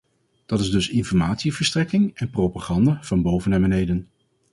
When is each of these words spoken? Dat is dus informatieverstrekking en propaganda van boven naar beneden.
Dat 0.45 0.59
is 0.59 0.71
dus 0.71 0.89
informatieverstrekking 0.89 2.11
en 2.13 2.29
propaganda 2.29 2.99
van 3.03 3.21
boven 3.21 3.51
naar 3.51 3.59
beneden. 3.61 4.07